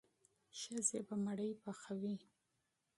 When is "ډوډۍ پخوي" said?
1.23-2.13